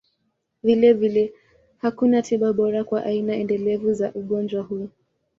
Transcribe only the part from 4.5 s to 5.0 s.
huu.